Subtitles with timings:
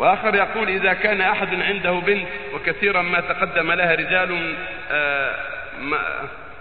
[0.00, 4.54] وآخر يقول إذا كان أحد عنده بنت وكثيرا ما تقدم لها رجال
[4.90, 5.34] آه،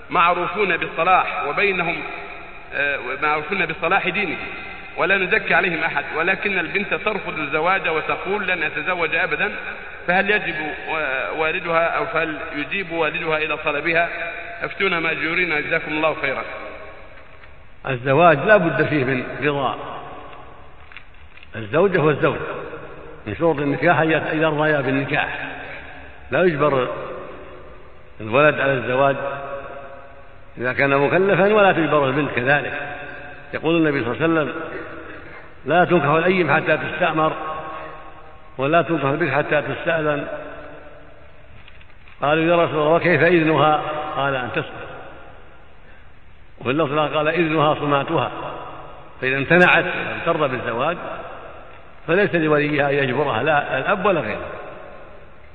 [0.09, 1.97] معروفون بالصلاح وبينهم
[2.73, 4.37] آه، معروفون بصلاح دينه
[4.97, 9.51] ولا نزكي عليهم أحد ولكن البنت ترفض الزواج وتقول لن أتزوج أبدا
[10.07, 10.55] فهل يجب
[10.89, 14.09] و- والدها أو فهل يجيب والدها إلى طلبها؟
[14.61, 16.43] أفتونا مأجورين جزاكم الله خيرا.
[17.87, 19.99] الزواج لا بد فيه من رضا.
[21.55, 22.37] الزوجة والزوج.
[23.27, 24.11] من شروط النكاح أن
[24.41, 25.47] يرضيا بالنكاح.
[26.31, 26.87] لا يجبر
[28.21, 29.15] الولد على الزواج
[30.57, 32.73] إذا كان مكلفا ولا تجبر البنت كذلك.
[33.53, 34.61] يقول النبي صلى الله عليه وسلم
[35.65, 37.33] لا تنكح الأيم حتى تستأمر
[38.57, 40.27] ولا تنكح البنت حتى تستأذن.
[42.21, 43.81] قالوا يا رسول الله وكيف إذنها؟
[44.15, 44.89] قال أن تسكت
[46.59, 48.31] وفي اللفظ قال إذنها صماتها.
[49.21, 50.97] فإذا امتنعت ولم ترضى بالزواج
[52.07, 54.45] فليس لوليها أن يجبرها لا الأب ولا غيره.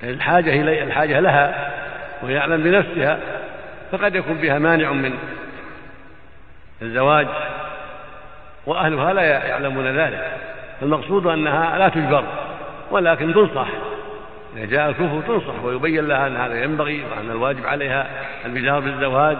[0.02, 1.70] الحاجة إلي الحاجة لها
[2.22, 3.18] وهي أعلم بنفسها
[3.92, 5.18] فقد يكون بها مانع من
[6.82, 7.26] الزواج
[8.66, 10.32] وأهلها لا يعلمون ذلك.
[10.80, 12.24] فالمقصود أنها لا تجبر
[12.90, 13.66] ولكن تنصح.
[14.56, 18.06] إذا جاء الكفر تنصح ويبين لها أن هذا ينبغي وأن الواجب عليها
[18.44, 19.36] البدار بالزواج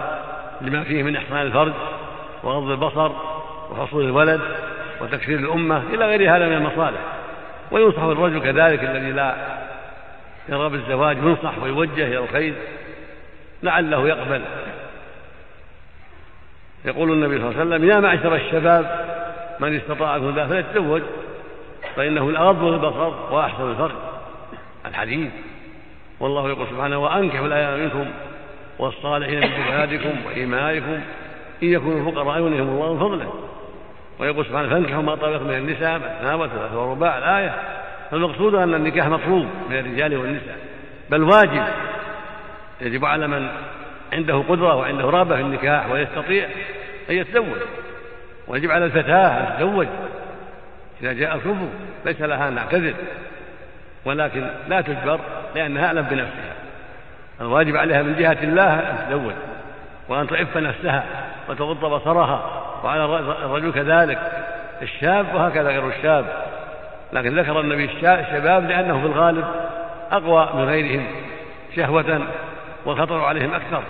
[0.61, 1.73] لما فيه من إحسان الفرج
[2.43, 3.11] وغض البصر
[3.71, 4.41] وحصول الولد.
[5.01, 6.99] وتكفير الأمة إلى غير هذا من المصالح.
[7.71, 9.35] وينصح الرجل كذلك الذي لا
[10.49, 12.53] يرغب بالزواج ينصح ويوجه إلى الخير
[13.63, 14.41] لعله يقبل.
[16.85, 19.05] يقول النبي صلى الله عليه وسلم يا معشر الشباب
[19.59, 21.01] من استطاع ذا فليتزوج
[21.95, 23.91] فإنه الأغض للبصر وأحسن الفرج.
[24.85, 25.31] الحديث.
[26.19, 28.05] والله يقول سبحانه وأنكحوا الأيام منكم
[28.79, 30.99] والصالحين من عبادكم وإيمائكم
[31.63, 33.33] إن يكونوا فقراء يغنيهم الله من فضله.
[34.19, 37.55] ويقول سبحانه فانكحوا ما لكم من النساء مثنى وثلاث ورباع الآية.
[38.11, 40.57] فالمقصود أن النكاح مطلوب من الرجال والنساء.
[41.09, 41.63] بل واجب
[42.81, 43.47] يجب على من
[44.13, 46.45] عنده قدرة وعنده رغبة في النكاح ويستطيع
[47.09, 47.57] أن يتزوج.
[48.47, 49.87] ويجب على الفتاة أن تتزوج.
[51.01, 51.67] إذا جاء الكفر
[52.05, 52.93] ليس لها أن تعتذر
[54.05, 55.19] ولكن لا تجبر
[55.55, 56.55] لأنها أعلم بنفسها.
[57.41, 59.33] الواجب عليها من جهة الله أن تتزوج.
[60.09, 61.05] وأن تعف نفسها
[61.49, 63.05] وتغض بصرها وعلى
[63.45, 64.19] الرجل كذلك
[64.81, 66.25] الشاب وهكذا غير الشاب.
[67.13, 69.45] لكن ذكر النبي الشباب لأنه في الغالب
[70.11, 71.05] أقوى من غيرهم
[71.75, 72.21] شهوة
[72.85, 73.83] والخطر عليهم أكثر.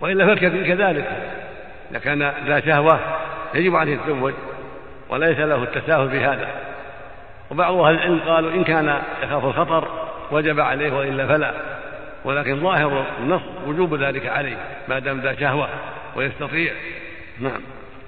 [0.00, 1.06] وإلا فالكثير كذلك
[1.90, 2.98] إذا كان ذا شهوة
[3.54, 4.34] يجب عليه يتزوج
[5.08, 6.48] وليس له التساهل في هذا.
[7.50, 9.88] وبعض أهل العلم قالوا إن كان يخاف الخطر
[10.30, 11.52] وجب عليه وإلا فلا
[12.24, 14.56] ولكن ظاهر النص وجوب ذلك عليه
[14.88, 15.68] ما دام ذا شهوة.
[16.16, 16.74] ويستطيع.
[17.40, 17.62] نعم.